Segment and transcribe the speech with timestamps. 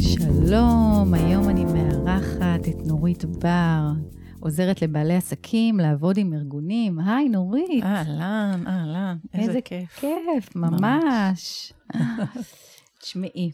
[0.00, 3.92] שלום, היום אני מארחת את נורית בר,
[4.40, 6.98] עוזרת לבעלי עסקים לעבוד עם ארגונים.
[6.98, 7.84] היי, נורית.
[7.84, 9.98] אהלן, אהלן, איזה, איזה כיף.
[10.00, 11.72] כיף, ממש.
[13.00, 13.50] תשמעי,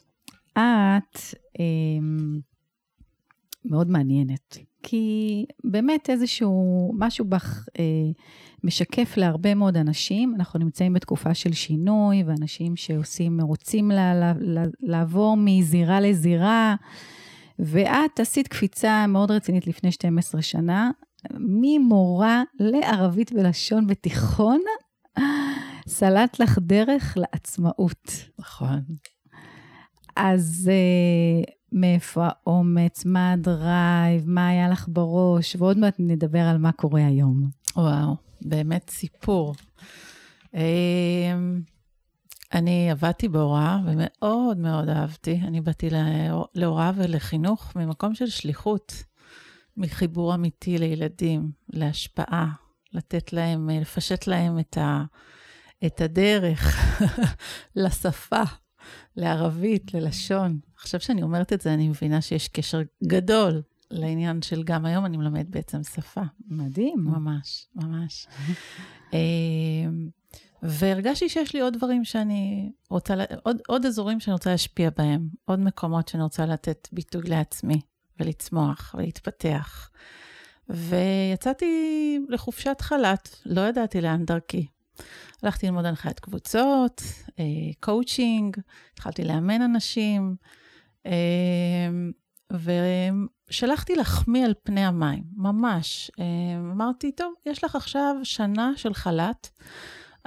[0.52, 1.18] את
[1.58, 2.40] אמ,
[3.65, 7.85] מאוד מעניינת, כי באמת איזשהו, משהו בך אה,
[8.65, 10.35] משקף להרבה מאוד אנשים.
[10.35, 16.75] אנחנו נמצאים בתקופה של שינוי, ואנשים שעושים, רוצים לה, לה, לה, לעבור מזירה לזירה,
[17.59, 20.91] ואת עשית קפיצה מאוד רצינית לפני 12 שנה,
[21.38, 24.60] ממורה לערבית ולשון בתיכון,
[25.88, 28.10] סללת לך דרך לעצמאות.
[28.38, 28.80] נכון.
[30.16, 36.73] אז uh, מאיפה האומץ, מה הדרייב, מה היה לך בראש, ועוד מעט נדבר על מה
[36.73, 37.42] קורה היום.
[37.76, 39.54] וואו, באמת סיפור.
[40.54, 41.60] אמ,
[42.54, 45.40] אני עבדתי בהוראה ומאוד מאוד אהבתי.
[45.45, 45.88] אני באתי
[46.54, 49.04] להוראה ולחינוך ממקום של שליחות,
[49.76, 52.52] מחיבור אמיתי לילדים, להשפעה,
[52.92, 55.04] לתת להם, לפשט להם את, ה,
[55.86, 56.76] את הדרך
[57.76, 58.42] לשפה,
[59.16, 60.59] לערבית, ללשון.
[60.77, 65.16] עכשיו שאני אומרת את זה, אני מבינה שיש קשר גדול לעניין של גם היום אני
[65.16, 66.22] מלמד בעצם שפה.
[66.49, 67.05] מדהים.
[67.05, 68.27] ממש, ממש.
[69.12, 70.09] אמ,
[70.62, 75.60] והרגשתי שיש לי עוד דברים שאני רוצה, עוד, עוד אזורים שאני רוצה להשפיע בהם, עוד
[75.60, 77.81] מקומות שאני רוצה לתת ביטוי לעצמי,
[78.21, 79.91] ולצמוח, ולהתפתח.
[80.69, 84.66] ויצאתי לחופשת חל"ת, לא ידעתי לאן דרכי.
[85.43, 87.03] הלכתי ללמוד הנחיית קבוצות,
[87.81, 88.56] קואוצ'ינג,
[88.94, 90.37] התחלתי לאמן אנשים,
[93.48, 96.10] ושלחתי לחמי על פני המים, ממש.
[96.72, 99.48] אמרתי, טוב, יש לך עכשיו שנה של חל"ת.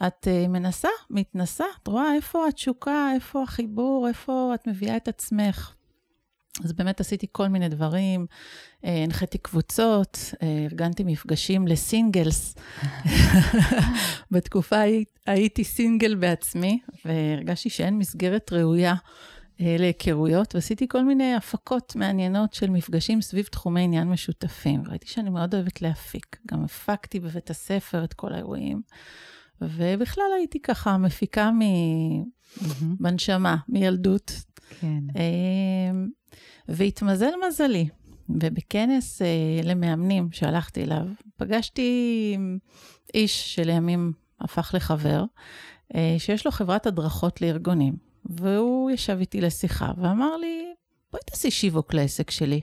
[0.07, 5.73] את מנסה, מתנסה, את רואה איפה התשוקה, איפה החיבור, איפה את מביאה את עצמך.
[6.63, 10.37] אז באמת עשיתי כל מיני דברים, uh, הנחיתי קבוצות, uh,
[10.71, 12.55] ארגנתי מפגשים לסינגלס.
[14.31, 14.81] בתקופה
[15.25, 22.69] הייתי סינגל בעצמי, והרגשתי שאין מסגרת ראויה uh, להיכרויות, ועשיתי כל מיני הפקות מעניינות של
[22.69, 24.83] מפגשים סביב תחומי עניין משותפים.
[24.89, 26.37] ראיתי שאני מאוד אוהבת להפיק.
[26.51, 28.81] גם הפקתי בבית הספר את כל האירועים.
[29.61, 31.61] ובכלל הייתי ככה מפיקה מ...
[32.57, 32.85] mm-hmm.
[32.99, 34.31] בנשמה, מילדות.
[34.79, 35.03] כן.
[35.15, 36.09] אמ,
[36.67, 37.87] והתמזל מזלי,
[38.29, 39.27] ובכנס אה,
[39.63, 41.05] למאמנים שהלכתי אליו,
[41.37, 42.37] פגשתי
[43.13, 45.23] איש שלימים הפך לחבר,
[45.95, 47.93] אה, שיש לו חברת הדרכות לארגונים,
[48.25, 50.73] והוא ישב איתי לשיחה ואמר לי,
[51.11, 52.61] בואי תעשי שיווק לעסק שלי.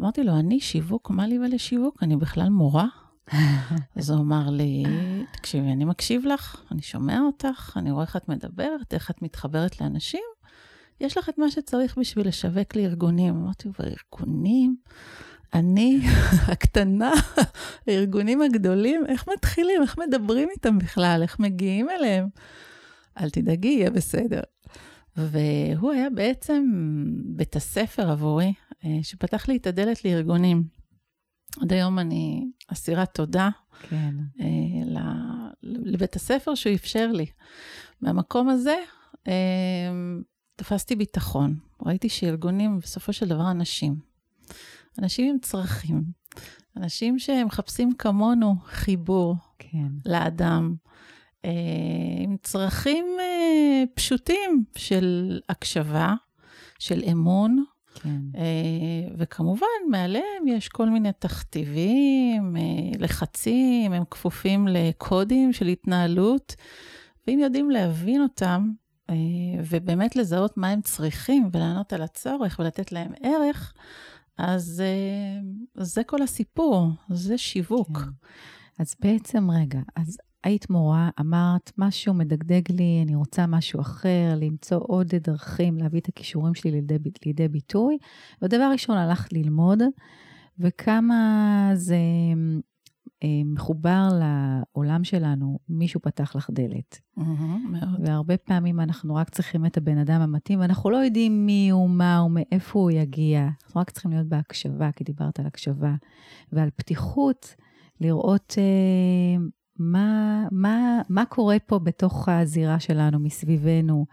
[0.00, 1.10] אמרתי לו, אני שיווק?
[1.10, 2.02] מה לי ולשיווק?
[2.02, 2.86] אני בכלל מורה?
[3.96, 4.84] אז הוא אמר לי,
[5.32, 9.80] תקשיבי, אני מקשיב לך, אני שומע אותך, אני רואה איך את מדברת, איך את מתחברת
[9.80, 10.22] לאנשים.
[11.00, 13.34] יש לך את מה שצריך בשביל לשווק לארגונים.
[13.34, 14.76] אמרתי, וארגונים?
[15.54, 16.00] אני,
[16.52, 17.12] הקטנה,
[17.86, 19.82] הארגונים הגדולים, איך מתחילים?
[19.82, 21.20] איך מדברים איתם בכלל?
[21.22, 22.28] איך מגיעים אליהם?
[23.20, 24.40] אל תדאגי, יהיה בסדר.
[25.16, 26.64] והוא היה בעצם
[27.24, 28.52] בית הספר עבורי,
[28.84, 30.79] אה, שפתח לי את הדלת לארגונים.
[31.62, 33.48] עד היום אני אסירת תודה
[33.88, 34.14] כן.
[34.40, 34.46] אה,
[35.62, 37.26] לבית הספר שהוא אפשר לי.
[38.00, 38.76] מהמקום הזה
[39.28, 39.32] אה,
[40.56, 41.58] תפסתי ביטחון.
[41.86, 43.96] ראיתי שארגונים, בסופו של דבר, אנשים.
[44.98, 46.02] אנשים עם צרכים.
[46.76, 49.88] אנשים שמחפשים כמונו חיבור כן.
[50.06, 50.74] לאדם.
[51.44, 51.50] אה,
[52.18, 56.14] עם צרכים אה, פשוטים של הקשבה,
[56.78, 57.64] של אמון,
[57.94, 58.20] כן.
[58.36, 62.62] אה, וכמובן, מעליהם יש כל מיני תכתיבים, אה,
[62.98, 66.56] לחצים, הם כפופים לקודים של התנהלות,
[67.26, 68.70] ואם יודעים להבין אותם,
[69.10, 69.14] אה,
[69.70, 73.72] ובאמת לזהות מה הם צריכים, ולענות על הצורך, ולתת להם ערך,
[74.38, 74.82] אז
[75.76, 77.98] זה כל הסיפור, זה שיווק.
[77.98, 78.10] כן.
[78.78, 84.80] אז בעצם, רגע, אז היית מורה, אמרת, משהו מדגדג לי, אני רוצה משהו אחר, למצוא
[84.82, 87.98] עוד דרכים להביא את הכישורים שלי לידי, לידי ביטוי.
[88.42, 89.82] ודבר ראשון, הלכת ללמוד,
[90.58, 91.96] וכמה זה
[93.22, 97.00] אה, מחובר לעולם שלנו, מישהו פתח לך דלת.
[97.18, 97.22] Mm-hmm,
[97.70, 98.00] מאוד.
[98.04, 102.18] והרבה פעמים אנחנו רק צריכים את הבן אדם המתאים, ואנחנו לא יודעים מי הוא, מה
[102.18, 103.48] הוא, מאיפה הוא יגיע.
[103.64, 105.94] אנחנו רק צריכים להיות בהקשבה, כי דיברת על הקשבה,
[106.52, 107.54] ועל פתיחות,
[108.00, 108.54] לראות...
[108.58, 109.44] אה,
[109.82, 114.06] מה, מה, מה קורה פה בתוך הזירה שלנו, מסביבנו,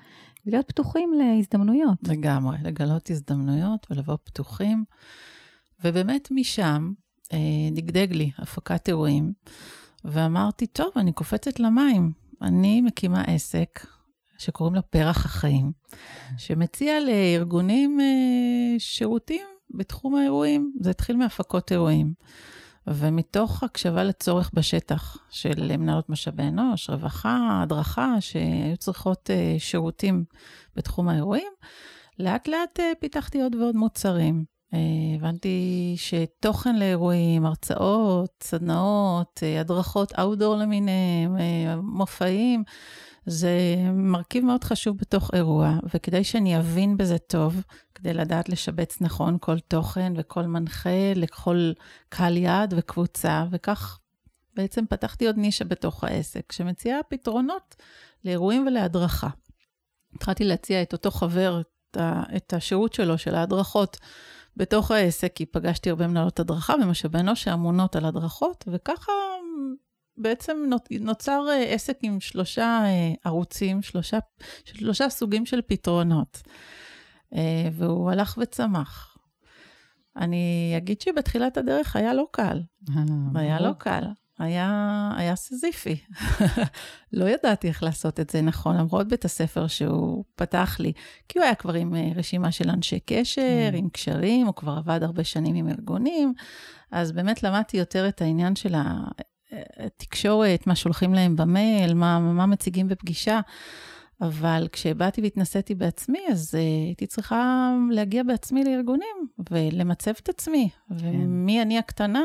[0.45, 1.97] ולהיות פתוחים להזדמנויות.
[2.07, 4.83] לגמרי, לגלות הזדמנויות ולבוא פתוחים.
[5.83, 6.91] ובאמת משם
[7.33, 7.37] אה,
[7.71, 9.33] דגדג לי הפקת אירועים,
[10.05, 12.11] ואמרתי, טוב, אני קופצת למים.
[12.41, 13.87] אני מקימה עסק
[14.37, 15.71] שקוראים לו פרח החיים,
[16.37, 20.73] שמציע לארגונים אה, שירותים בתחום האירועים.
[20.81, 22.13] זה התחיל מהפקות אירועים.
[22.87, 30.23] ומתוך הקשבה לצורך בשטח של מנהלות משאבי אנוש, רווחה, הדרכה, שהיו צריכות uh, שירותים
[30.75, 31.51] בתחום האירועים,
[32.19, 34.43] לאט לאט uh, פיתחתי עוד ועוד מוצרים.
[34.73, 34.77] Uh,
[35.15, 41.37] הבנתי שתוכן לאירועים, הרצאות, סדנאות, הדרכות אאוטדור למיניהם,
[41.81, 42.63] מופעים,
[43.29, 47.61] זה מרכיב מאוד חשוב בתוך אירוע, וכדי שאני אבין בזה טוב,
[47.95, 51.71] כדי לדעת לשבץ נכון כל תוכן וכל מנחה לכל
[52.09, 53.99] קהל יעד וקבוצה, וכך
[54.55, 57.75] בעצם פתחתי עוד נישה בתוך העסק, שמציעה פתרונות
[58.25, 59.29] לאירועים ולהדרכה.
[60.15, 61.61] התחלתי להציע את אותו חבר,
[62.35, 63.97] את השירות שלו, של ההדרכות,
[64.57, 69.11] בתוך העסק, כי פגשתי הרבה מנהלות הדרכה ומשאבי אנוש שאמונות על הדרכות, וככה
[70.17, 70.69] בעצם
[70.99, 74.17] נוצר אה, עסק עם שלושה אה, ערוצים, שלושה,
[74.63, 76.41] שלושה סוגים של פתרונות,
[77.33, 79.17] אה, והוא הלך וצמח.
[80.15, 82.61] אני אגיד שבתחילת הדרך היה לא קל.
[83.35, 84.03] היה לא קל.
[84.39, 85.95] היה, היה סזיפי.
[87.13, 90.93] לא ידעתי איך לעשות את זה נכון, למרות בית הספר שהוא פתח לי,
[91.29, 93.41] כי הוא היה כבר עם רשימה של אנשי קשר,
[93.71, 93.77] כן.
[93.77, 96.33] עם קשרים, הוא כבר עבד הרבה שנים עם ארגונים,
[96.91, 98.75] אז באמת למדתי יותר את העניין של
[99.97, 103.39] תקשורת, מה שולחים להם במייל, מה, מה מציגים בפגישה.
[104.21, 110.95] אבל כשבאתי והתנסיתי בעצמי, אז uh, הייתי צריכה להגיע בעצמי לארגונים ולמצב את עצמי, כן.
[110.99, 112.23] ומי אני הקטנה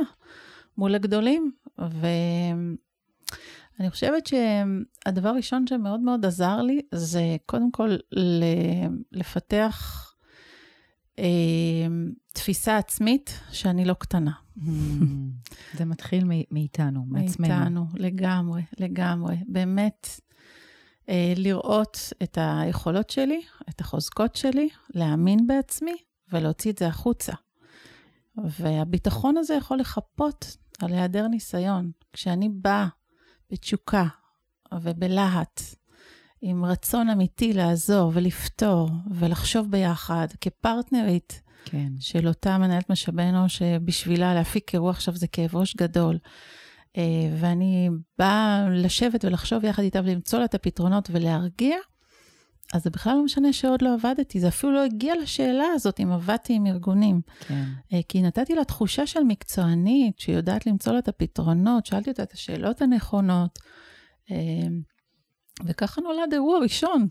[0.78, 1.52] מול הגדולים.
[1.78, 2.76] ואני
[3.90, 7.96] חושבת שהדבר הראשון שמאוד מאוד עזר לי, זה קודם כל
[9.12, 10.08] לפתח
[11.16, 11.20] uh,
[12.32, 14.32] תפיסה עצמית שאני לא קטנה.
[14.58, 14.62] Hmm.
[15.78, 17.48] זה מתחיל מאיתנו, מעצמנו.
[17.48, 19.36] מאיתנו, לגמרי, לגמרי.
[19.46, 20.08] באמת,
[21.08, 23.40] אה, לראות את היכולות שלי,
[23.70, 25.96] את החוזקות שלי, להאמין בעצמי
[26.32, 27.32] ולהוציא את זה החוצה.
[28.36, 31.90] והביטחון הזה יכול לחפות על היעדר ניסיון.
[32.12, 32.88] כשאני באה
[33.50, 34.06] בתשוקה
[34.74, 35.60] ובלהט,
[36.42, 41.92] עם רצון אמיתי לעזור ולפתור ולחשוב ביחד כפרטנרית, כן.
[42.00, 46.18] של אותה מנהלת משאבי אנוש, שבשבילה להפיק אירוע עכשיו זה כאב ראש גדול.
[46.96, 47.02] אה,
[47.40, 51.76] ואני באה לשבת ולחשוב יחד איתה ולמצוא לה את הפתרונות ולהרגיע,
[52.72, 56.12] אז זה בכלל לא משנה שעוד לא עבדתי, זה אפילו לא הגיע לשאלה הזאת אם
[56.12, 57.20] עבדתי עם ארגונים.
[57.40, 57.64] כן.
[57.92, 62.32] אה, כי נתתי לה תחושה של מקצוענית, שיודעת למצוא לה את הפתרונות, שאלתי אותה את
[62.32, 63.58] השאלות הנכונות,
[64.30, 64.36] אה,
[65.66, 67.08] וככה נולד אירוע ראשון.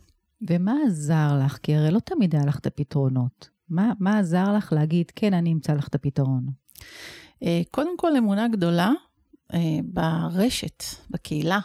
[0.50, 1.58] ומה עזר לך?
[1.64, 3.50] כי הרי לא תמיד היה לך את הפתרונות.
[3.72, 6.46] מה, מה עזר לך להגיד, כן, אני אמצא לך את הפתרון?
[7.44, 8.92] אה, קודם כל, אמונה גדולה
[9.54, 11.60] אה, ברשת, בקהילה.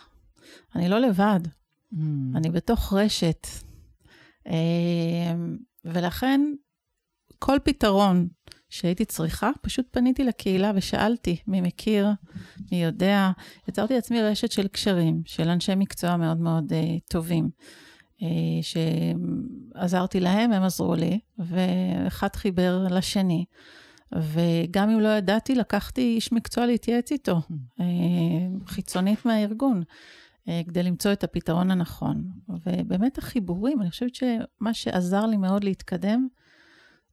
[0.74, 1.96] אני לא לבד, mm.
[2.34, 3.46] אני בתוך רשת.
[4.46, 5.34] אה,
[5.84, 6.40] ולכן,
[7.38, 8.28] כל פתרון
[8.68, 12.08] שהייתי צריכה, פשוט פניתי לקהילה ושאלתי מי מכיר,
[12.72, 13.30] מי יודע.
[13.68, 16.72] יצרתי לעצמי רשת של קשרים, של אנשי מקצוע מאוד מאוד
[17.08, 17.50] טובים.
[18.22, 18.28] אה,
[18.62, 23.44] שעזרתי להם, הם עזרו לי, ואחד חיבר לשני.
[24.12, 27.40] וגם אם לא ידעתי, לקחתי איש מקצוע להתייעץ איתו,
[27.80, 27.84] אה,
[28.66, 29.82] חיצונית מהארגון,
[30.48, 32.24] אה, כדי למצוא את הפתרון הנכון.
[32.48, 36.28] ובאמת החיבורים, אני חושבת שמה שעזר לי מאוד להתקדם,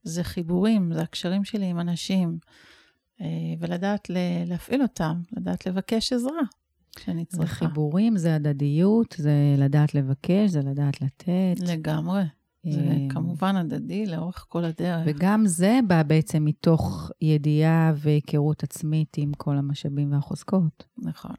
[0.03, 2.37] זה חיבורים, זה הקשרים שלי עם אנשים,
[3.59, 4.07] ולדעת
[4.45, 6.41] להפעיל אותם, לדעת לבקש עזרה.
[6.95, 7.45] כשאני צריכה.
[7.45, 11.55] זה חיבורים, זה הדדיות, זה לדעת לבקש, זה לדעת לתת.
[11.67, 12.23] לגמרי.
[12.69, 15.03] זה אה, כמובן הדדי לאורך כל הדרך.
[15.05, 20.83] וגם זה בא בעצם מתוך ידיעה והיכרות עצמית עם כל המשאבים והחוזקות.
[20.97, 21.35] נכון.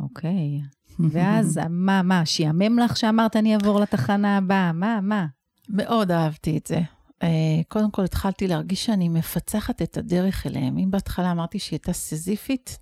[0.00, 0.60] אוקיי.
[0.98, 4.72] ואז מה, מה, שעמם לך שאמרת אני אעבור לתחנה הבאה?
[4.72, 5.26] מה, מה?
[5.68, 6.80] מאוד אהבתי את זה.
[7.22, 10.78] אה, קודם כל התחלתי להרגיש שאני מפצחת את הדרך אליהם.
[10.78, 12.78] אם בהתחלה אמרתי שהיא הייתה סיזיפית,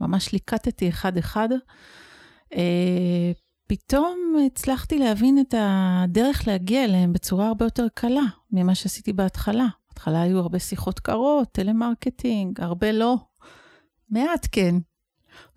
[0.00, 1.48] ממש ליקטתי אחד-אחד,
[2.54, 3.32] אה,
[3.66, 9.66] פתאום הצלחתי להבין את הדרך להגיע אליהם בצורה הרבה יותר קלה ממה שעשיתי בהתחלה.
[9.88, 13.16] בהתחלה היו הרבה שיחות קרות, טלמרקטינג, הרבה לא,
[14.10, 14.74] מעט כן.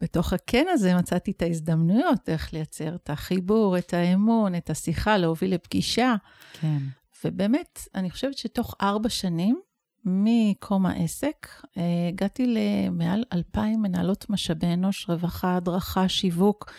[0.02, 5.54] בתוך הכן הזה מצאתי את ההזדמנויות, איך לייצר את החיבור, את האמון, את השיחה, להוביל
[5.54, 6.16] לפגישה.
[6.54, 6.78] כן.
[7.26, 9.60] ובאמת, אני חושבת שתוך ארבע שנים,
[10.06, 16.72] מקום העסק, אה, הגעתי למעל אלפיים מנהלות משאבי אנוש, רווחה, הדרכה, שיווק,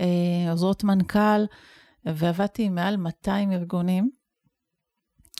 [0.00, 1.44] אה, עוזרות מנכ"ל,
[2.06, 4.10] ועבדתי עם מעל 200 ארגונים.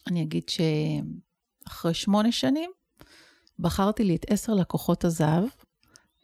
[0.07, 2.71] אני אגיד שאחרי שמונה שנים,
[3.59, 5.45] בחרתי לי את עשר לקוחות הזהב,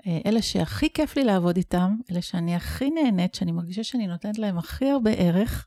[0.07, 4.39] אה, אלה שהכי כיף לי לעבוד איתם, אלה שאני הכי נהנית, שאני מרגישה שאני נותנת
[4.39, 5.67] להם הכי הרבה ערך,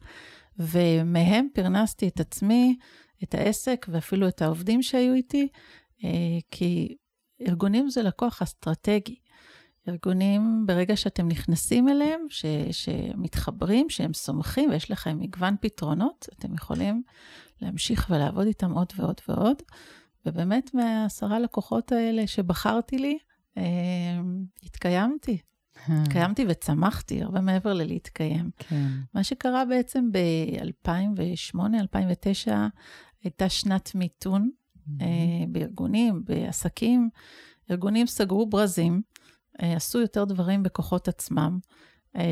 [0.59, 2.77] ומהם פרנסתי את עצמי,
[3.23, 5.47] את העסק ואפילו את העובדים שהיו איתי,
[6.03, 6.09] אה,
[6.51, 6.95] כי
[7.47, 9.15] ארגונים זה לקוח אסטרטגי.
[9.87, 17.03] ארגונים, ברגע שאתם נכנסים אליהם, ש, שמתחברים, שהם סומכים ויש לכם מגוון פתרונות, אתם יכולים
[17.61, 19.61] להמשיך ולעבוד איתם עוד ועוד ועוד.
[20.25, 23.17] ובאמת, מהעשרה לקוחות האלה שבחרתי לי,
[23.57, 23.63] אה,
[25.83, 26.09] התקיימתי.
[26.09, 28.49] התקיימתי וצמחתי, הרבה מעבר ללהתקיים.
[28.57, 28.87] כן.
[29.13, 32.67] מה שקרה בעצם ב-2008, 2009,
[33.23, 35.03] הייתה שנת מיתון mm-hmm.
[35.51, 37.09] בארגונים, בעסקים.
[37.71, 39.01] ארגונים סגרו ברזים,
[39.61, 41.59] אה, עשו יותר דברים בכוחות עצמם,
[42.15, 42.23] אה,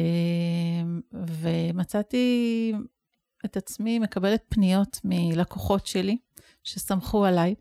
[1.13, 2.73] ומצאתי
[3.45, 6.17] את עצמי מקבלת פניות מלקוחות שלי
[6.63, 7.55] שסמכו עליי,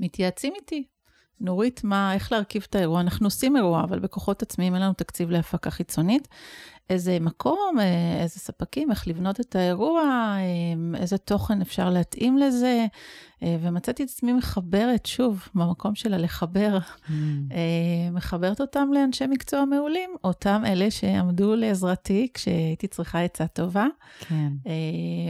[0.00, 0.84] מתייעצים איתי.
[1.40, 3.00] נורית, מה, איך להרכיב את האירוע?
[3.00, 6.28] אנחנו עושים אירוע, אבל בכוחות עצמיים אין לנו תקציב להפקה חיצונית.
[6.90, 12.86] איזה מקום, אה, איזה ספקים, איך לבנות את האירוע, אה, איזה תוכן אפשר להתאים לזה.
[13.42, 17.12] אה, ומצאתי את עצמי מחברת, שוב, במקום שלה לחבר, mm.
[18.12, 23.86] מחברת אותם לאנשי מקצוע מעולים, אותם אלה שעמדו לעזרתי כשהייתי צריכה עצה טובה,
[24.20, 24.52] כן.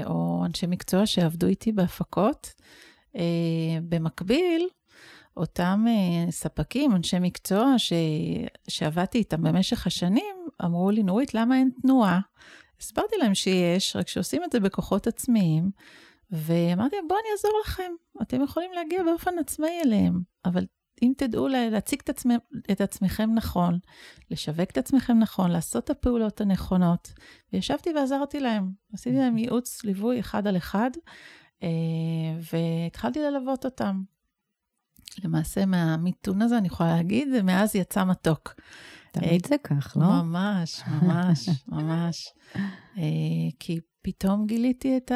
[0.04, 2.54] או אנשי מקצוע שעבדו איתי בהפקות.
[3.88, 4.68] במקביל,
[5.36, 7.92] אותם uh, ספקים, אנשי מקצוע ש...
[8.68, 12.20] שעבדתי איתם במשך השנים, אמרו לי, נורית, למה אין תנועה?
[12.80, 15.70] הסברתי להם שיש, רק שעושים את זה בכוחות עצמיים,
[16.30, 20.66] ואמרתי להם, בואו אני אעזור לכם, אתם יכולים להגיע באופן עצמאי אליהם, אבל
[21.02, 22.34] אם תדעו להציג את, עצמי,
[22.70, 23.78] את עצמכם נכון,
[24.30, 27.12] לשווק את עצמכם נכון, לעשות את הפעולות הנכונות,
[27.52, 28.70] וישבתי ועזרתי להם.
[28.92, 30.90] עשיתי להם ייעוץ, ליווי אחד על אחד,
[31.62, 31.68] אה,
[32.52, 34.02] והתחלתי ללוות אותם.
[35.24, 38.54] למעשה מהמיתון הזה, אני יכולה להגיד, ומאז יצא מתוק.
[39.12, 40.06] תמיד זה כך, לא?
[40.06, 42.28] ממש, ממש, ממש.
[42.98, 43.02] אה,
[43.58, 45.12] כי פתאום גיליתי את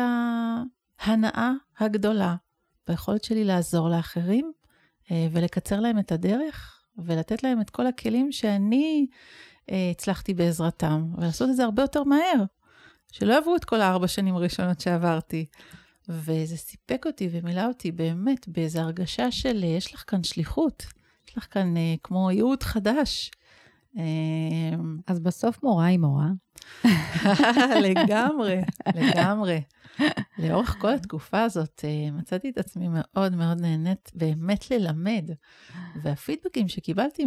[1.01, 2.37] ההנאה הגדולה
[2.89, 4.53] ביכולת שלי לעזור לאחרים
[5.11, 9.07] אה, ולקצר להם את הדרך ולתת להם את כל הכלים שאני
[9.71, 12.45] אה, הצלחתי בעזרתם, ולעשות את זה הרבה יותר מהר,
[13.13, 15.47] שלא עברו את כל הארבע שנים הראשונות שעברתי.
[16.09, 20.87] וזה סיפק אותי ומילא אותי באמת באיזו הרגשה של, יש לך כאן שליחות,
[21.29, 23.31] יש לך כאן אה, כמו ייעוד חדש.
[23.99, 26.29] אה, אז בסוף מורה היא מורה.
[27.89, 28.61] לגמרי,
[28.95, 29.61] לגמרי.
[30.39, 35.31] לאורך כל התקופה הזאת אה, מצאתי את עצמי מאוד מאוד נהנית באמת ללמד.
[36.03, 37.27] והפידבקים שקיבלתי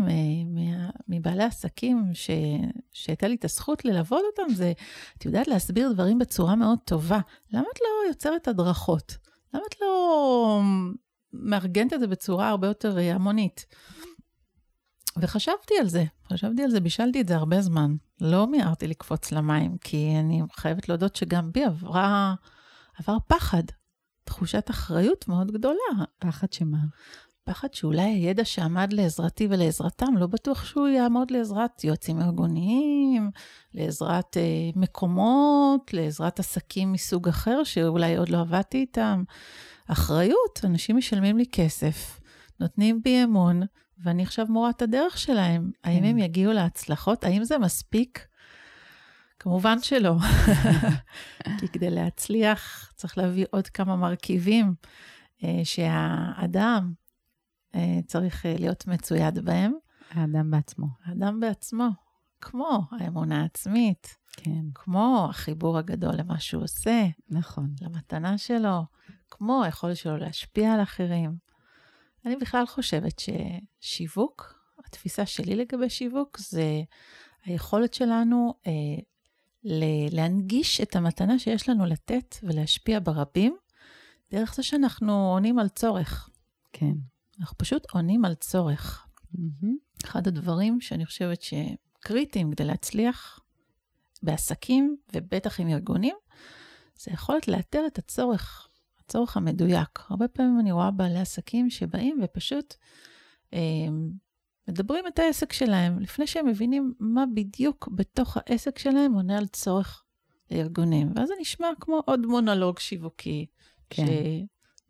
[1.08, 2.30] מבעלי עסקים, ש...
[2.92, 4.74] שהייתה לי את הזכות ללוות אותם, זה,
[5.18, 7.20] את יודעת להסביר דברים בצורה מאוד טובה.
[7.52, 9.18] למה את לא יוצרת הדרכות?
[9.54, 10.62] למה את לא
[11.34, 13.66] מארגנת את זה בצורה הרבה יותר אה, המונית?
[15.18, 16.04] וחשבתי על זה,
[16.34, 17.96] חשבתי על זה, בישלתי את זה הרבה זמן.
[18.22, 22.36] לא מיהרתי לקפוץ למים, כי אני חייבת להודות שגם בי עברה,
[23.00, 23.64] עבר פחד,
[24.24, 26.06] תחושת אחריות מאוד גדולה.
[26.20, 26.78] פחד שמה?
[27.44, 33.32] פחד שאולי הידע שעמד לעזרתי ולעזרתם, לא בטוח שהוא יעמוד לעזרת יועצים ארגוניים,
[33.74, 39.24] לעזרת אה, מקומות, לעזרת עסקים מסוג אחר שאולי עוד לא עבדתי איתם.
[39.88, 42.20] אחריות, אנשים משלמים לי כסף,
[42.60, 43.62] נותנים בי אמון,
[43.98, 45.72] ואני עכשיו מורת הדרך שלהם.
[45.84, 45.90] כן.
[45.90, 47.24] האם הם יגיעו להצלחות?
[47.24, 48.28] האם זה מספיק?
[49.40, 50.16] כמובן שלא.
[51.60, 54.76] כי כדי להצליח צריך להביא עוד כמה מרכיבים
[55.44, 56.94] אה, שהאדם
[57.76, 59.74] אה, צריך אה, להיות מצויד בהם.
[60.12, 60.88] האדם בעצמו.
[61.06, 61.90] האדם בעצמו,
[62.42, 64.66] כמו האמונה העצמית, כן.
[64.76, 67.76] כמו החיבור הגדול למה שהוא עושה, נכון.
[67.82, 68.86] למתנה שלו,
[69.30, 71.38] כמו היכולת שלו להשפיע על אחרים.
[72.26, 73.22] אני בכלל חושבת
[73.82, 76.82] ששיווק, התפיסה שלי לגבי שיווק, זה
[77.46, 78.72] היכולת שלנו אה,
[80.12, 83.58] להנגיש את המתנה שיש לנו לתת ולהשפיע ברבים,
[84.32, 86.30] דרך זה שאנחנו עונים על צורך.
[86.74, 86.94] כן.
[87.40, 89.08] אנחנו פשוט עונים על צורך.
[89.36, 90.06] Mm-hmm.
[90.06, 93.40] אחד הדברים שאני חושבת שקריטיים כדי להצליח
[94.24, 96.16] בעסקים, ובטח עם ארגונים,
[96.96, 98.68] זה יכולת לאתר את הצורך
[99.06, 100.00] הצורך המדויק.
[100.10, 102.76] הרבה פעמים אני רואה בעלי עסקים שבאים ופשוט
[103.54, 103.60] אה,
[104.68, 110.04] מדברים את העסק שלהם, לפני שהם מבינים מה בדיוק בתוך העסק שלהם עונה על צורך
[110.52, 111.12] לארגונים.
[111.16, 113.46] ואז זה נשמע כמו עוד מונולוג שיווקי,
[113.90, 114.06] כן.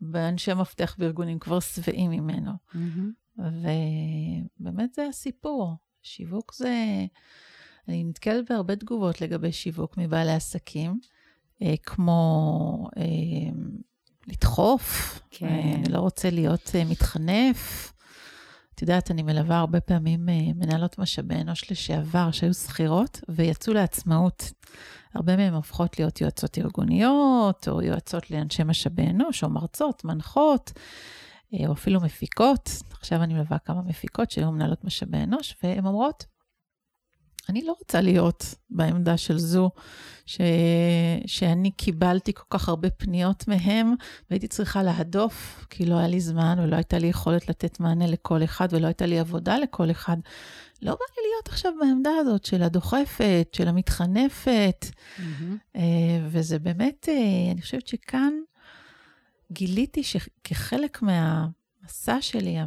[0.02, 2.52] שבאנשי מפתח בארגונים כבר שבעים ממנו.
[2.52, 3.38] Mm-hmm.
[3.38, 5.76] ובאמת זה הסיפור.
[6.02, 7.06] שיווק זה...
[7.88, 11.00] אני נתקלת בהרבה תגובות לגבי שיווק מבעלי עסקים,
[11.62, 12.90] אה, כמו...
[14.28, 15.46] לדחוף, כן.
[15.46, 17.94] אה, אני לא רוצה להיות אה, מתחנף.
[18.76, 24.52] את יודעת, אני מלווה הרבה פעמים אה, מנהלות משאבי אנוש לשעבר שהיו שכירות ויצאו לעצמאות.
[25.14, 30.72] הרבה מהן הופכות להיות יועצות ארגוניות, או יועצות לאנשי משאבי אנוש, או מרצות, מנחות,
[31.68, 32.70] או אפילו מפיקות.
[32.92, 36.26] עכשיו אני מלווה כמה מפיקות שהיו מנהלות משאבי אנוש, והן אומרות,
[37.50, 39.72] אני לא רוצה להיות בעמדה של זו,
[40.26, 40.38] ש...
[41.26, 43.94] שאני קיבלתי כל כך הרבה פניות מהם,
[44.30, 48.44] והייתי צריכה להדוף, כי לא היה לי זמן ולא הייתה לי יכולת לתת מענה לכל
[48.44, 50.18] אחד, ולא הייתה לי עבודה לכל אחד.
[50.82, 54.86] לא בא לי להיות עכשיו בעמדה הזאת של הדוחפת, של המתחנפת,
[55.20, 55.58] מהמם.
[55.76, 55.82] אה,
[56.28, 58.34] וזה באמת, אה, אני חושבת שכאן
[59.52, 61.02] גיליתי שכחלק
[61.84, 62.58] מהמסע שלי,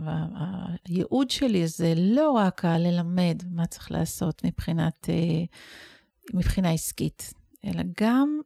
[0.84, 5.44] הייעוד שלי זה לא רק הללמד מה צריך לעשות מבחינת, אה,
[6.34, 8.40] מבחינה עסקית, אלא גם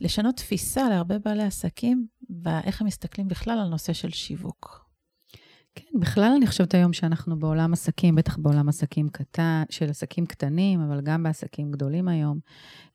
[0.00, 4.89] לשנות תפיסה להרבה בעלי עסקים, באיך הם מסתכלים בכלל על נושא של שיווק.
[5.74, 10.80] כן, בכלל אני חושבת היום שאנחנו בעולם עסקים, בטח בעולם עסקים קטן, של עסקים קטנים,
[10.80, 12.38] אבל גם בעסקים גדולים היום,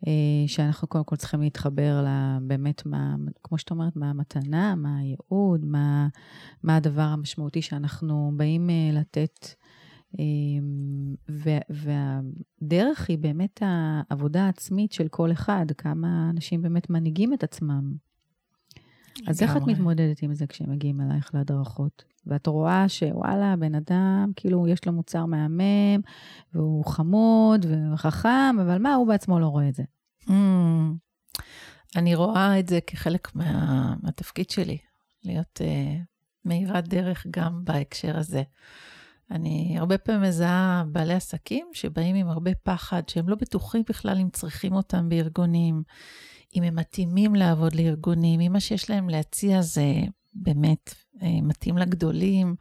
[0.08, 2.05] אה, שאנחנו קודם כל צריכים להתחבר
[2.41, 6.08] באמת, מה, כמו שאת אומרת, מה המתנה, מה הייעוד, מה,
[6.63, 9.48] מה הדבר המשמעותי שאנחנו באים אה, לתת.
[10.20, 10.25] אה,
[11.29, 11.86] ו-
[12.62, 18.05] והדרך היא באמת העבודה העצמית של כל אחד, כמה אנשים באמת מנהיגים את עצמם.
[19.27, 19.62] אז איך את.
[19.67, 22.03] מתמודדת עם זה כשהם מגיעים אלייך להדרכות?
[22.27, 26.01] ואת רואה שוואלה, הבן אדם, כאילו, יש לו מוצר מהמם,
[26.53, 29.84] והוא חמוד וחכם, אבל מה, הוא בעצמו לא רואה את זה.
[30.22, 30.31] Mm,
[31.95, 34.77] אני רואה את זה כחלק מה, מהתפקיד שלי,
[35.24, 36.03] להיות uh,
[36.45, 38.43] מאירת דרך גם בהקשר הזה.
[39.31, 44.29] אני הרבה פעמים מזהה בעלי עסקים שבאים עם הרבה פחד, שהם לא בטוחים בכלל אם
[44.29, 45.84] צריכים אותם בארגונים,
[46.56, 49.94] אם הם מתאימים לעבוד לארגונים, אם מה שיש להם להציע זה
[50.34, 52.56] באמת אה, מתאים לגדולים.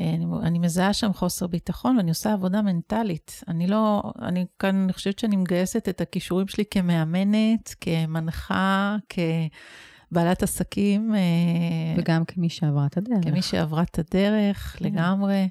[0.00, 3.44] אה, אני, אני מזהה שם חוסר ביטחון ואני עושה עבודה מנטלית.
[3.48, 11.14] אני לא, אני כאן, אני חושבת שאני מגייסת את הכישורים שלי כמאמנת, כמנחה, כבעלת עסקים.
[11.14, 11.20] אה,
[11.96, 13.24] וגם כמי שעברה את הדרך.
[13.24, 14.84] כמי שעברה את הדרך כן.
[14.84, 15.48] לגמרי,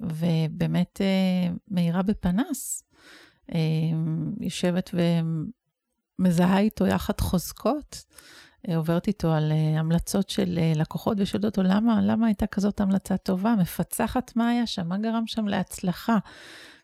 [0.00, 1.00] ובאמת
[1.68, 2.84] מאירה בפנס.
[4.40, 4.90] יושבת
[6.20, 8.04] ומזהה איתו יחד חוזקות,
[8.68, 12.80] אה, עוברת איתו על אה, המלצות של אה, לקוחות ושואלת אותו למה, למה הייתה כזאת
[12.80, 16.18] המלצה טובה, מפצחת מה היה שם, מה גרם שם להצלחה.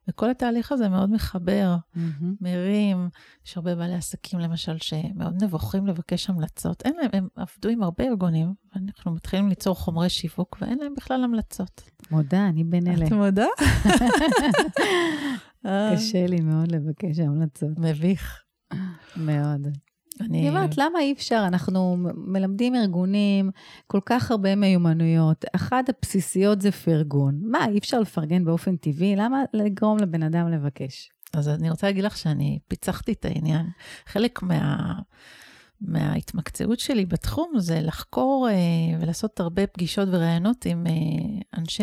[0.08, 1.76] וכל התהליך הזה מאוד מחבר.
[1.94, 2.34] מהמם.
[2.40, 3.08] מרים,
[3.46, 6.82] יש הרבה בעלי עסקים למשל שמאוד נבוכים לבקש המלצות.
[6.84, 11.24] אין להם, הם עבדו עם הרבה ארגונים, ואנחנו מתחילים ליצור חומרי שיווק ואין להם בכלל
[11.24, 11.90] המלצות.
[12.10, 13.06] מודה, אני בין אלה.
[13.06, 13.46] את מודה?
[15.94, 17.78] קשה לי מאוד לבקש המלצות.
[17.78, 18.45] מביך.
[19.16, 19.66] מאוד.
[20.20, 20.40] אני...
[20.40, 21.44] אני אומרת, למה אי אפשר?
[21.46, 23.50] אנחנו מלמדים ארגונים
[23.86, 25.44] כל כך הרבה מיומנויות.
[25.52, 27.40] אחת הבסיסיות זה פרגון.
[27.42, 29.16] מה, אי אפשר לפרגן באופן טבעי?
[29.16, 31.10] למה לגרום לבן אדם לבקש?
[31.34, 33.66] אז אני רוצה להגיד לך שאני פיצחתי את העניין.
[34.06, 34.92] חלק מה...
[35.80, 40.92] מההתמקצעות שלי בתחום זה לחקור אה, ולעשות הרבה פגישות וראיונות עם אה,
[41.58, 41.82] אנשי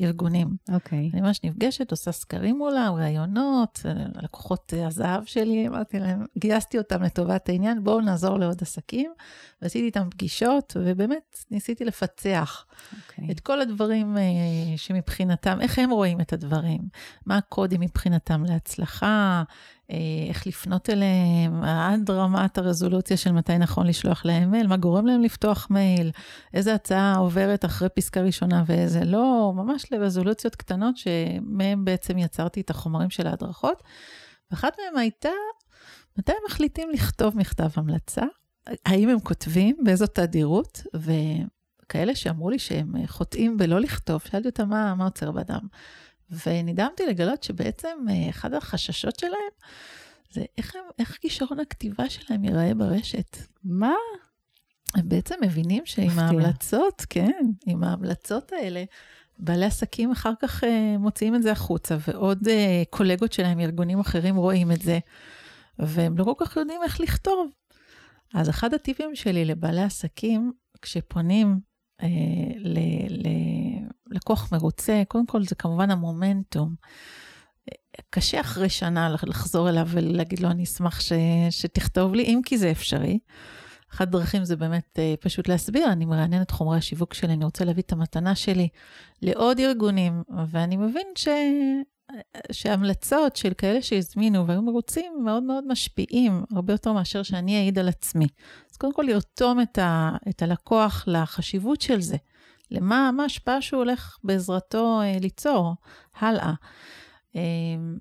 [0.00, 0.56] ארגונים.
[0.72, 1.10] אוקיי.
[1.14, 6.78] אני ממש נפגשת, עושה סקרים מולם, ראיונות, אה, לקוחות אה, הזהב שלי, אמרתי להם, גייסתי
[6.78, 9.12] אותם לטובת העניין, בואו נעזור לעוד עסקים.
[9.62, 13.30] ועשיתי איתם פגישות, ובאמת ניסיתי לפצח אוקיי.
[13.30, 14.22] את כל הדברים אה,
[14.76, 16.80] שמבחינתם, איך הם רואים את הדברים,
[17.26, 19.42] מה הקודים מבחינתם להצלחה,
[20.28, 25.22] איך לפנות אליהם, עד רמת הרזולוציה של מתי נכון לשלוח להם מייל, מה גורם להם
[25.22, 26.10] לפתוח מייל,
[26.54, 32.70] איזה הצעה עוברת אחרי פסקה ראשונה ואיזה לא, ממש לרזולוציות קטנות שמהם בעצם יצרתי את
[32.70, 33.82] החומרים של ההדרכות.
[34.50, 35.28] ואחת מהן הייתה,
[36.18, 38.22] מתי הם מחליטים לכתוב מכתב המלצה?
[38.86, 44.68] האם הם כותבים, באיזו תדירות, וכאלה שאמרו לי שהם אה, חוטאים בלא לכתוב, שאלתי אותם
[44.68, 45.60] מה, מה עוצר באדם.
[46.46, 49.52] ונדהמתי לגלות שבעצם אה, אחד החששות שלהם
[50.30, 53.36] זה איך, הם, איך כישרון הכתיבה שלהם ייראה ברשת.
[53.64, 53.94] מה?
[54.94, 56.22] הם בעצם מבינים שעם מפתיע.
[56.22, 58.84] ההמלצות, כן, עם ההמלצות האלה,
[59.38, 64.36] בעלי עסקים אחר כך אה, מוציאים את זה החוצה, ועוד אה, קולגות שלהם, ארגונים אחרים
[64.36, 64.98] רואים את זה,
[65.78, 67.50] והם לא כל כך יודעים איך לכתוב.
[68.34, 71.60] אז אחד הטיפים שלי לבעלי עסקים, כשפונים
[72.02, 72.08] אה,
[74.06, 76.74] ללקוח מרוצה, קודם כל זה כמובן המומנטום.
[78.10, 81.12] קשה אחרי שנה לחזור אליו ולהגיד לו, אני אשמח ש,
[81.50, 83.18] שתכתוב לי, אם כי זה אפשרי.
[83.92, 87.64] אחת הדרכים זה באמת אה, פשוט להסביר, אני מרענן את חומרי השיווק שלי, אני רוצה
[87.64, 88.68] להביא את המתנה שלי
[89.22, 91.28] לעוד ארגונים, ואני מבין ש...
[92.52, 97.88] שהמלצות של כאלה שהזמינו והיו מרוצים מאוד מאוד משפיעים, הרבה יותר מאשר שאני אעיד על
[97.88, 98.26] עצמי.
[98.70, 102.16] אז קודם כל לרתום את, ה, את הלקוח לחשיבות של זה,
[102.70, 105.74] למה ההשפעה שהוא הולך בעזרתו אה, ליצור
[106.18, 106.52] הלאה.
[107.36, 107.42] אה,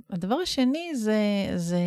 [0.09, 1.19] הדבר השני זה,
[1.55, 1.79] זה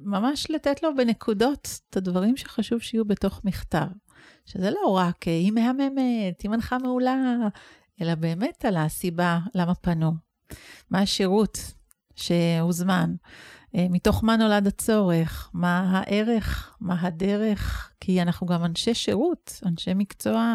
[0.00, 3.86] ממש לתת לו בנקודות את הדברים שחשוב שיהיו בתוך מכתב.
[4.46, 7.36] שזה לא רק אה, היא מהממת, היא מנחה מעולה,
[8.02, 10.12] אלא באמת על הסיבה למה פנו.
[10.90, 11.58] מה השירות
[12.16, 13.14] שהוזמן,
[13.74, 19.94] אה, מתוך מה נולד הצורך, מה הערך, מה הדרך, כי אנחנו גם אנשי שירות, אנשי
[19.94, 20.54] מקצוע,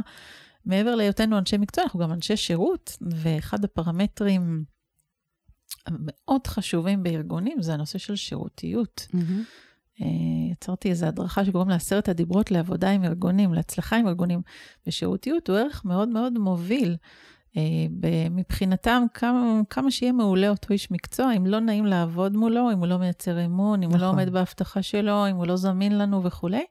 [0.67, 4.63] מעבר להיותנו אנשי מקצוע, אנחנו גם אנשי שירות, ואחד הפרמטרים
[5.86, 9.08] המאוד חשובים בארגונים זה הנושא של שירותיות.
[9.13, 10.06] Mm-hmm.
[10.51, 14.41] יצרתי איזו הדרכה שקוראים לה עשרת הדיברות לעבודה עם ארגונים, להצלחה עם ארגונים.
[14.88, 16.95] ושירותיות הוא ערך מאוד מאוד מוביל.
[17.58, 17.62] אה,
[18.32, 22.88] מבחינתם, כמה, כמה שיהיה מעולה אותו איש מקצוע, אם לא נעים לעבוד מולו, אם הוא
[22.88, 23.99] לא מייצר אמון, אם נכון.
[23.99, 24.19] הוא לא נכון.
[24.19, 26.65] עומד בהבטחה שלו, אם הוא לא זמין לנו וכולי,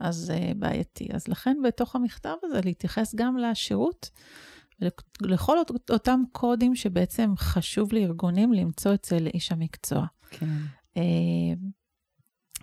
[0.00, 1.08] אז uh, בעייתי.
[1.12, 4.10] אז לכן בתוך המכתב הזה להתייחס גם לשירות,
[5.22, 5.56] ולכל
[5.90, 10.06] אותם קודים שבעצם חשוב לארגונים למצוא אצל איש המקצוע.
[10.30, 10.46] כן.
[10.94, 11.00] Uh,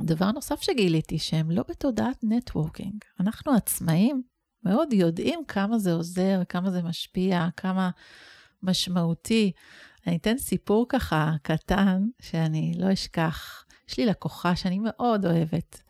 [0.01, 3.03] דבר נוסף שגיליתי, שהם לא בתודעת נטוורקינג.
[3.19, 4.21] אנחנו עצמאים
[4.63, 7.89] מאוד יודעים כמה זה עוזר, כמה זה משפיע, כמה
[8.63, 9.51] משמעותי.
[10.07, 13.65] אני אתן סיפור ככה קטן, שאני לא אשכח.
[13.89, 15.86] יש לי לקוחה שאני מאוד אוהבת, אה,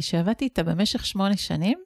[0.00, 1.78] שעבדתי איתה במשך שמונה שנים,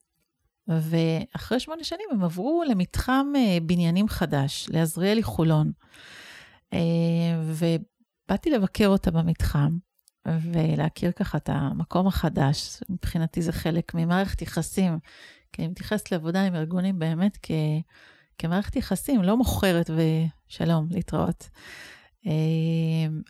[0.68, 5.73] ואחרי שמונה שנים הם עברו למתחם אה, בניינים חדש, לעזריאלי חולון.
[6.73, 6.79] אה,
[7.42, 9.79] ובאתי לבקר אותה במתחם,
[10.29, 12.81] ולהכיר ככה את המקום החדש.
[12.88, 14.99] מבחינתי זה חלק ממערכת יחסים
[15.53, 17.51] כי אני מתייחסת לעבודה עם ארגונים באמת כ,
[18.38, 21.49] כמערכת יחסים, לא מוכרת ושלום, להתראות.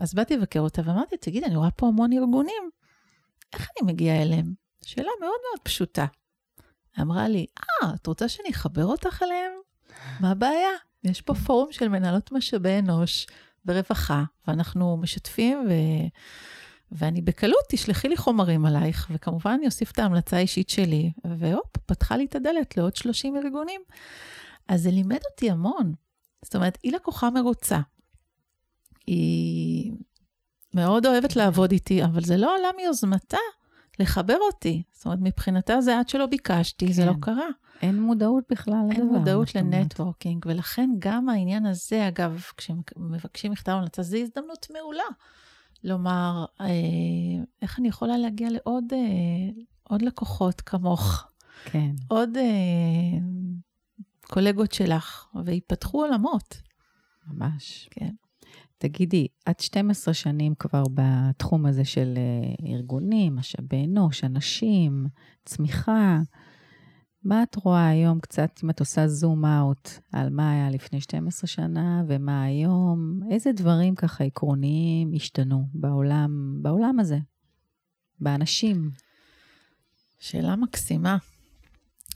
[0.00, 2.70] אז באתי לבקר אותה ואמרתי, תגיד, אני רואה פה המון ארגונים,
[3.54, 4.54] איך אני מגיעה אליהם?
[4.84, 6.06] שאלה מאוד מאוד פשוטה.
[7.00, 9.52] אמרה לי, אה, את רוצה שאני אחבר אותך אליהם?
[10.20, 10.70] מה הבעיה?
[11.04, 13.26] יש פה פורום של מנהלות משאבי אנוש
[13.66, 15.72] ורווחה, ואנחנו משתפים ו...
[16.92, 22.16] ואני בקלות, תשלחי לי חומרים עלייך, וכמובן אני אוסיף את ההמלצה האישית שלי, והופ, פתחה
[22.16, 23.80] לי את הדלת לעוד 30 ארגונים.
[24.68, 25.94] אז זה לימד אותי המון.
[26.42, 27.80] זאת אומרת, היא לקוחה מרוצה.
[29.06, 29.92] היא
[30.74, 33.38] מאוד אוהבת לעבוד איתי, אבל זה לא עלה מיוזמתה
[33.98, 34.82] לחבר אותי.
[34.92, 36.92] זאת אומרת, מבחינתה זה עד שלא ביקשתי, כן.
[36.92, 37.20] זה לא כן.
[37.20, 37.48] קרה.
[37.82, 39.02] אין מודעות בכלל לדבר.
[39.02, 45.04] אין מודעות לנטוורקינג, ולכן גם העניין הזה, אגב, כשמבקשים מכתב המלצה, זו הזדמנות מעולה.
[45.84, 46.66] לומר, אה,
[47.62, 51.26] איך אני יכולה להגיע לעוד אה, עוד לקוחות כמוך?
[51.64, 51.90] כן.
[52.08, 53.18] עוד אה,
[54.20, 56.62] קולגות שלך, ויפתחו עולמות.
[57.26, 57.88] ממש.
[57.90, 58.14] כן.
[58.78, 62.18] תגידי, את 12 שנים כבר בתחום הזה של
[62.66, 65.06] ארגונים, משאבי אנוש, אנשים,
[65.44, 66.20] צמיחה.
[67.24, 71.48] מה את רואה היום קצת, אם את עושה זום אאוט, על מה היה לפני 12
[71.48, 73.20] שנה ומה היום?
[73.30, 77.18] איזה דברים ככה עקרוניים השתנו בעולם, בעולם הזה,
[78.20, 78.90] באנשים?
[80.18, 81.16] שאלה מקסימה.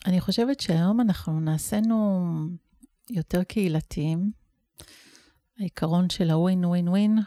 [0.06, 2.26] אני חושבת שהיום אנחנו נעשינו
[3.10, 4.30] יותר קהילתיים.
[5.58, 7.18] העיקרון של הווין ווין ווין,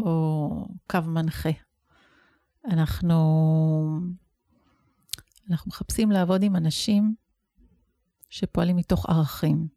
[0.00, 1.50] או קו מנחה.
[2.64, 3.18] אנחנו
[5.50, 7.14] אנחנו מחפשים לעבוד עם אנשים
[8.30, 9.68] שפועלים מתוך ערכים,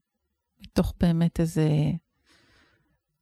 [0.61, 1.69] מתוך באמת איזה...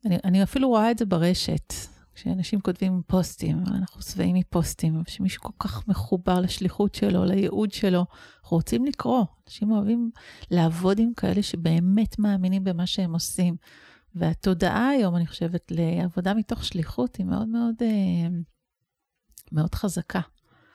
[0.06, 1.74] אני, אני אפילו רואה את זה ברשת,
[2.16, 8.06] כשאנשים כותבים פוסטים, אנחנו שבעים מפוסטים, שמישהו כל כך מחובר לשליחות שלו, לייעוד שלו,
[8.42, 9.26] אנחנו רוצים לקרוא.
[9.48, 10.12] אנשים אוהבים
[10.52, 13.56] לעבוד עם כאלה שבאמת מאמינים במה שהם עושים.
[14.16, 18.28] והתודעה היום, אני חושבת, לעבודה מתוך שליחות היא מאוד מאוד, אה,
[19.52, 20.22] מאוד חזקה.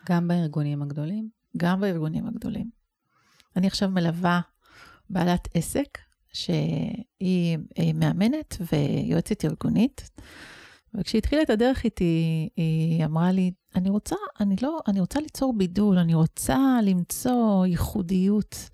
[0.09, 1.29] גם בארגונים הגדולים?
[1.57, 2.71] גם בארגונים הגדולים.
[3.57, 4.41] אני עכשיו מלווה
[5.11, 5.99] בעלת עסק,
[6.33, 10.11] שהיא אה, מאמנת ויועצת ארגונית,
[10.95, 15.55] וכשהיא התחילה את הדרך איתי, היא אמרה לי, אני רוצה, אני לא, אני רוצה ליצור
[15.59, 18.71] בידול, אני רוצה למצוא ייחודיות.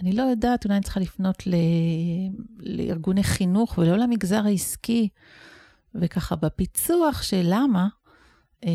[0.00, 1.54] אני לא יודעת, אולי אני צריכה לפנות ל,
[2.58, 5.08] לארגוני חינוך ולא למגזר העסקי.
[5.94, 7.88] וככה בפיצוח של למה,
[8.64, 8.70] אה,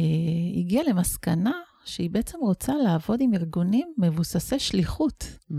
[0.57, 1.51] הגיעה למסקנה
[1.85, 5.23] שהיא בעצם רוצה לעבוד עם ארגונים מבוססי שליחות.
[5.51, 5.55] Mm.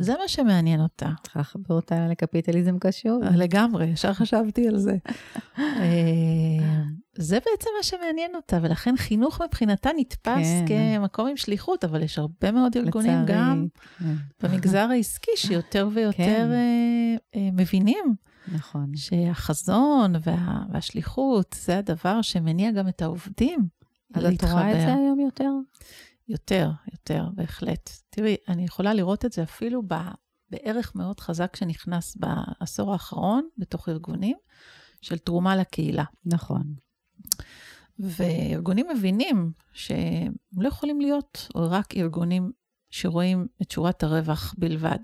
[0.00, 1.08] זה מה שמעניין אותה.
[1.22, 3.20] צריכה לחבר אותה לקפיטליזם קשור.
[3.34, 4.96] לגמרי, ישר חשבתי על זה.
[5.58, 5.64] אה,
[7.14, 10.98] זה בעצם מה שמעניין אותה, ולכן חינוך מבחינתה נתפס כן.
[10.98, 13.38] כמקום עם שליחות, אבל יש הרבה מאוד ארגונים לצערי.
[13.38, 13.66] גם
[13.98, 14.14] כן.
[14.42, 16.50] במגזר העסקי שיותר ויותר כן.
[16.52, 18.14] אה, אה, מבינים.
[18.52, 18.90] נכון.
[18.94, 23.68] שהחזון וה, והשליחות זה הדבר שמניע גם את העובדים
[24.14, 25.50] אז את רואה את זה היום יותר?
[26.28, 27.90] יותר, יותר, בהחלט.
[28.10, 29.94] תראי, אני יכולה לראות את זה אפילו ב,
[30.50, 34.36] בערך מאוד חזק שנכנס בעשור האחרון בתוך ארגונים,
[35.00, 36.04] של תרומה לקהילה.
[36.24, 36.74] נכון.
[37.98, 42.52] וארגונים מבינים שהם לא יכולים להיות רק ארגונים
[42.90, 44.98] שרואים את שורת הרווח בלבד.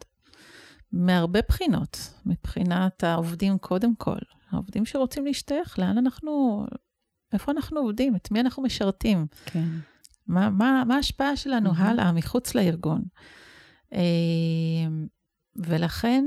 [0.93, 4.19] מהרבה בחינות, מבחינת העובדים קודם כל,
[4.51, 6.65] העובדים שרוצים להשתייך, לאן אנחנו,
[7.33, 9.27] איפה אנחנו עובדים, את מי אנחנו משרתים.
[9.47, 9.69] כן.
[10.27, 11.79] מה, מה, מה ההשפעה שלנו Mhm.
[11.81, 13.03] הלאה, מחוץ לארגון.
[13.93, 13.99] אה,
[15.57, 16.25] ולכן,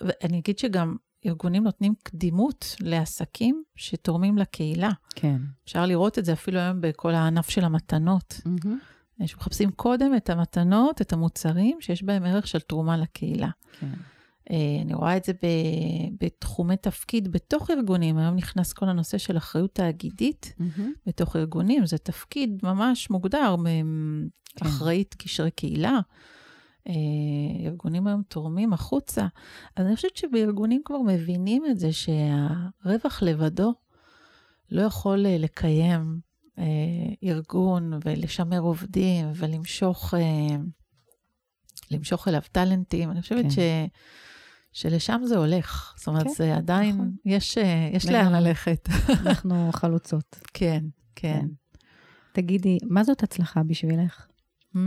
[0.00, 0.96] ואני אגיד שגם
[1.26, 4.90] ארגונים נותנים קדימות לעסקים שתורמים לקהילה.
[5.14, 5.36] כן.
[5.64, 8.40] אפשר לראות את זה אפילו היום בכל הענף של המתנות.
[8.44, 8.78] מהמם.
[9.26, 13.48] שמחפשים קודם את המתנות, את המוצרים שיש בהם ערך של תרומה לקהילה.
[13.80, 13.92] כן.
[14.50, 15.32] אה, אני רואה את זה
[16.20, 18.18] בתחומי תפקיד בתוך ארגונים.
[18.18, 20.92] היום נכנס כל הנושא של אחריות תאגידית מהמם.
[21.06, 21.86] בתוך ארגונים.
[21.86, 23.56] זה תפקיד ממש מוגדר,
[24.56, 24.66] כן.
[24.66, 25.98] אחראית קשרי קהילה.
[26.88, 26.92] אה,
[27.66, 29.26] ארגונים היום תורמים החוצה.
[29.76, 33.74] אז אני חושבת שבארגונים כבר מבינים את זה שהרווח לבדו
[34.70, 36.20] לא יכול אה, לקיים
[37.24, 40.14] ארגון ולשמר עובדים ולמשוך
[41.90, 43.10] למשוך אליו טאלנטים.
[43.10, 43.86] אני חושבת כן.
[44.74, 45.94] שלשם זה הולך.
[45.96, 47.16] זאת אומרת, כן, זה עדיין, נכון.
[47.24, 48.32] יש, אה, יש לאן.
[48.32, 48.88] ללכת.
[49.26, 50.36] אנחנו חלוצות.
[50.54, 50.84] כן,
[51.16, 51.46] כן.
[52.32, 54.26] תגידי, מה זאת הצלחה בשבילך?
[54.74, 54.78] Mm,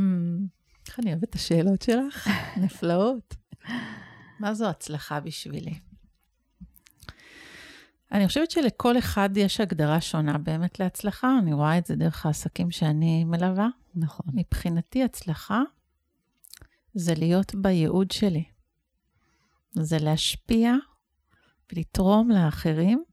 [0.87, 2.29] איך אני אוהבת את השאלות שלך,
[2.63, 3.35] נפלאות.
[4.39, 5.79] מה זו הצלחה בשבילי?
[8.11, 12.71] אני חושבת שלכל אחד יש הגדרה שונה באמת להצלחה, אני רואה את זה דרך העסקים
[12.71, 13.67] שאני מלווה.
[13.95, 14.25] נכון.
[14.33, 15.61] מבחינתי הצלחה
[16.93, 18.56] זה להיות בייעוד שלי.
[19.83, 20.73] זה להשפיע
[21.71, 23.03] ולתרום לאחרים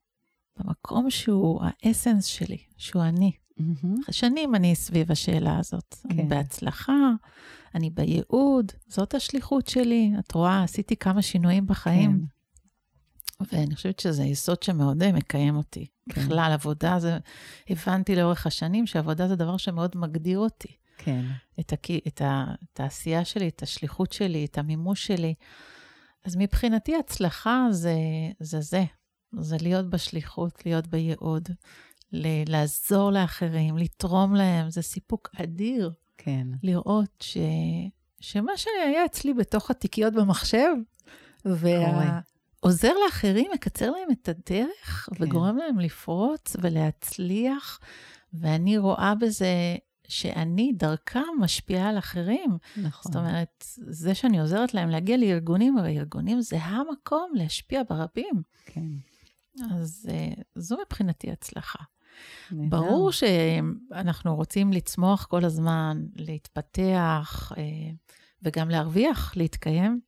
[0.59, 3.33] במקום שהוא האסנס שלי, שהוא אני.
[3.57, 3.97] מהמם.
[4.11, 5.95] שנים אני סביב השאלה הזאת.
[5.95, 6.09] כן.
[6.11, 6.23] אני.
[6.29, 7.11] בהצלחה,
[7.75, 10.13] אני בייעוד, זאת השליחות שלי.
[10.19, 12.27] את רואה, עשיתי כמה שינויים בחיים,
[13.39, 13.57] כן.
[13.57, 15.87] ואני חושבת שזה יסוד שמאוד אה, מקיים אותי.
[16.11, 16.21] כן.
[16.21, 17.19] בכלל, עבודה זה,
[17.71, 20.77] הבנתי לאורך השנים שעבודה זה דבר שמאוד מגדיר אותי.
[20.99, 21.25] כן.
[21.61, 21.91] את, הק...
[22.07, 22.45] את, ה...
[22.73, 25.35] את העשייה שלי, את השליחות שלי, את המימוש שלי.
[26.25, 27.95] אז מבחינתי הצלחה זה
[28.41, 28.61] זה.
[28.61, 28.85] זה,
[29.41, 31.49] זה להיות בשליחות, להיות בייעוד,
[32.13, 32.27] ל...
[32.53, 36.47] לעזור לאחרים, לתרום להם, זה סיפוק אדיר כן.
[36.63, 37.37] לראות ש...
[38.21, 40.75] שמה שהיה אצלי בתוך התיקיות במחשב.
[41.45, 45.25] ועוזר לאחרים, מקצר להם את הדרך, כן.
[45.25, 47.81] וגורם להם לפרוץ ולהצליח,
[48.33, 49.77] ואני רואה בזה
[50.09, 52.59] שאני דרכם משפיעה על אחרים.
[52.77, 53.13] נכון.
[53.13, 58.43] זאת אומרת, זה שאני עוזרת להם להגיע לארגונים, הרי ארגונים זה המקום להשפיע ברבים.
[58.67, 58.87] כן.
[59.71, 61.85] אז uh, זו מבחינתי הצלחה.
[62.51, 62.77] נהדר.
[62.77, 67.59] ברור שאנחנו רוצים לצמוח כל הזמן, להתפתח uh,
[68.43, 70.01] וגם להרוויח, להתקיים.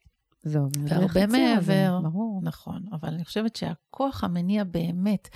[0.42, 2.00] זהו, והרבה מעבר.
[2.02, 2.40] ברור.
[2.42, 5.28] נכון, אבל אני חושבת שהכוח המניע באמת,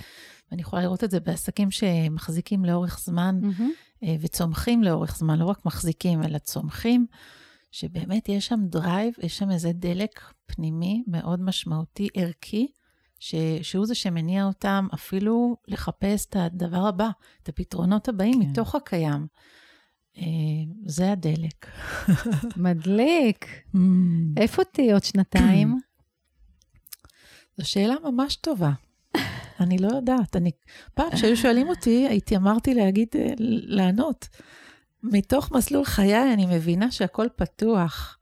[0.51, 3.39] ואני יכולה לראות את זה בעסקים שמחזיקים לאורך זמן.
[4.03, 7.05] אה, וצומחים לאורך זמן, לא רק מחזיקים, אלא צומחים,
[7.71, 12.67] שבאמת יש שם drive, יש שם איזה דלק פנימי מאוד משמעותי, ערכי,
[13.19, 17.09] ש, שהוא זה שמניע אותם אפילו לחפש את הדבר הבא,
[17.43, 18.49] את הפתרונות הבאים כן.
[18.49, 19.27] מתוך הקיים.
[20.17, 20.23] אה,
[20.85, 21.67] זה הדלק.
[22.57, 23.45] מדליק.
[24.37, 25.77] איפה תהיי עוד שנתיים?
[27.57, 28.71] זו שאלה ממש טובה.
[29.61, 30.35] אני לא יודעת.
[30.35, 30.51] אני,
[30.93, 34.27] פעם כשהיו שואלים אותי, הייתי אמרתי להגיד, אה, לענות.
[35.03, 38.17] מתוך מסלול חיי אני מבינה שהכל פתוח.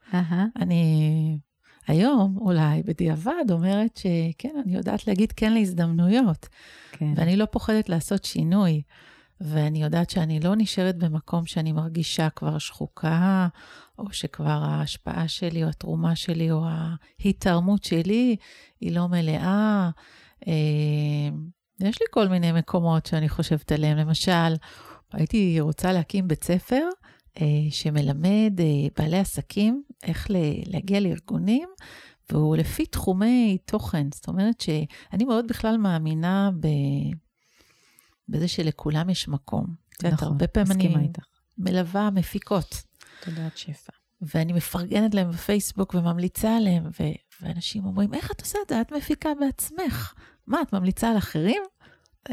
[0.56, 1.40] אני
[1.88, 6.48] היום, אולי בדיעבד, אומרת שכן, אני יודעת להגיד כן להזדמנויות,
[6.92, 7.14] כן.
[7.16, 8.82] ואני לא פוחדת לעשות שינוי.
[9.42, 13.48] ואני יודעת שאני לא נשארת במקום שאני מרגישה כבר שחוקה,
[14.00, 16.66] או שכבר ההשפעה שלי, או התרומה שלי, או
[17.24, 18.36] ההתערמות שלי
[18.82, 19.90] היא לא מלאה.
[20.48, 21.30] אה,
[21.80, 23.98] יש לי כל מיני מקומות שאני חושבת עליהם.
[23.98, 24.56] למשל,
[25.14, 26.88] הייתי רוצה להקים בית ספר
[27.42, 30.28] אה, שמלמד אה, בעלי עסקים איך
[30.66, 31.70] להגיע לארגונים,
[32.32, 34.08] והוא לפי תחומי תוכן.
[34.14, 36.68] זאת אומרת שאני מאוד בכלל מאמינה ב...
[38.30, 39.66] בזה שלכולם יש מקום.
[39.90, 41.24] את יודעת, נכון, הרבה פעמים אני איתך.
[41.58, 42.84] מלווה מפיקות,
[43.22, 43.92] תודעת שפע.
[44.22, 48.82] ואני מפרגנת להם בפייסבוק וממליצה עליהם, ו- ואנשים אומרים, איך את עושה את זה?
[48.82, 50.14] את מפיקה בעצמך.
[50.48, 51.64] מה, את ממליצה על אחרים?
[52.30, 52.32] Uh,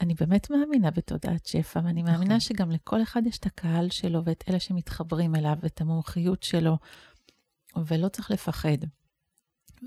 [0.00, 2.40] אני באמת מאמינה בתודעת שפע, ואני מאמינה נכון.
[2.40, 6.78] שגם לכל אחד יש את הקהל שלו ואת אלה שמתחברים אליו, ואת המומחיות שלו,
[7.76, 8.78] ולא צריך לפחד.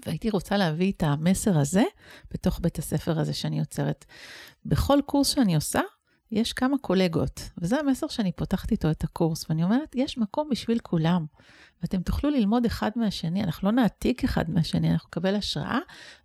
[0.06, 1.84] והייתי רוצה להביא את המסר הזה
[2.32, 4.06] בתוך בית הספר הזה שאני יוצרת.
[4.66, 5.82] בכל קורס שאני עושה,
[6.34, 10.80] יש כמה קולגות, וזה המסר שאני פותחת איתו את הקורס, ואני אומרת, יש מקום בשביל
[10.80, 11.26] כולם,
[11.82, 15.80] ואתם תוכלו ללמוד אחד מהשני, אנחנו לא נעתיק אחד מהשני, אנחנו נקבל השראה,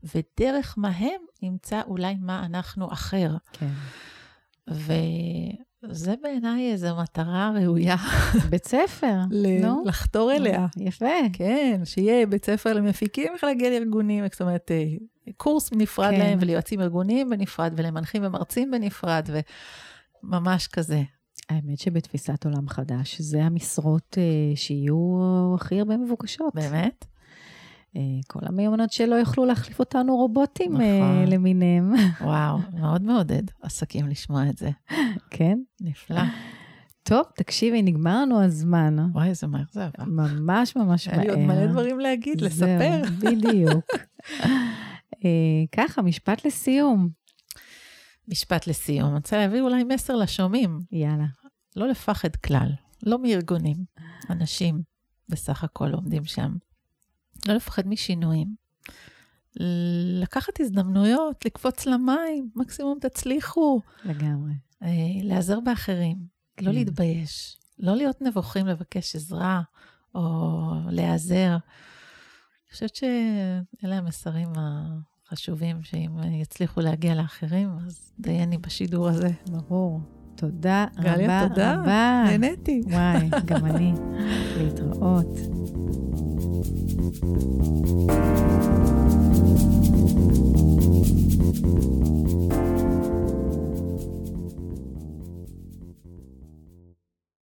[0.05, 3.37] ודרך מה הם נמצא אולי מה אנחנו אחר.
[3.53, 3.71] כן.
[4.69, 7.97] וזה בעיניי איזו מטרה ראויה.
[8.51, 9.83] בית ספר, ל- נו.
[9.87, 10.67] לחתור אליה.
[10.77, 11.07] יפה.
[11.33, 14.85] כן, שיהיה בית ספר למפיקים, איך להגיע לארגונים, זאת אומרת, אה,
[15.37, 16.19] קורס נפרד כן.
[16.19, 19.29] להם, וליועצים ארגוניים בנפרד, ולמנחים ומרצים בנפרד,
[20.23, 21.03] וממש כזה.
[21.49, 26.55] האמת שבתפיסת עולם חדש, זה המשרות אה, שיהיו הכי הרבה מבוקשות.
[26.55, 27.05] באמת?
[27.97, 30.83] אה, כל המיומנות שלא יוכלו להחליף אותנו רובוטים נכון.
[30.85, 34.71] אה, למיניהם, וואו, מאוד מעודד עסקים לשמוע את זה.
[35.31, 35.59] כן?
[35.81, 36.23] נפלא.
[37.03, 38.97] טוב, תקשיבי, נגמר לנו הזמן.
[39.13, 40.05] וואי, איזה מהר זה עבר.
[40.05, 41.21] ממש ממש מהר.
[41.21, 43.03] היה לי עוד מלא דברים להגיד, לספר.
[43.05, 43.87] זהו, בדיוק.
[45.25, 47.09] אה, ככה, משפט לסיום.
[48.29, 50.81] משפט לסיום, אני רוצה להביא אולי מסר לשומעים.
[50.93, 51.27] יאללה.
[51.77, 52.69] לא לפחד כלל,
[53.03, 53.77] לא מארגונים.
[54.31, 54.83] אנשים
[55.29, 56.57] בסך הכל עומדים שם.
[57.49, 58.55] לא לפחד משינויים.
[60.21, 63.81] לקחת הזדמנויות, לקפוץ למים, מקסימום תצליחו.
[64.05, 64.53] לגמרי.
[64.83, 64.89] אה,
[65.23, 66.19] להיעזר באחרים,
[66.61, 66.73] לא כן.
[66.75, 69.63] להתבייש, לא להיות נבוכים לבקש עזרה
[70.15, 71.51] או להיעזר.
[71.51, 74.53] אני חושבת שאלה המסרים
[75.31, 79.31] חשובים, שאם אה, יצליחו להגיע לאחרים, אז דייני בשידור הזה.
[79.51, 80.01] ברור.
[80.35, 81.17] תודה רבה רבה.
[81.17, 81.83] גליה, תודה.
[82.27, 82.83] נהניתי.
[82.91, 83.93] וואי, גם אני.
[84.57, 85.39] להתראות.